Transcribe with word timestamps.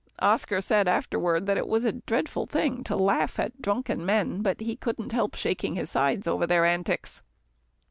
Oscar 0.17 0.61
said 0.61 0.87
afterward 0.87 1.45
that 1.45 1.59
it 1.59 1.67
was 1.67 1.85
a 1.85 1.91
dreadful 1.91 2.47
thing 2.47 2.83
to 2.85 2.95
laugh 2.95 3.37
at 3.39 3.61
drunken 3.61 4.03
men, 4.03 4.41
but 4.41 4.59
he 4.59 4.75
couldn't 4.75 5.11
help 5.11 5.35
shaking 5.35 5.75
his 5.75 5.91
sides 5.91 6.25
over 6.25 6.47
their 6.47 6.65
antics. 6.65 7.21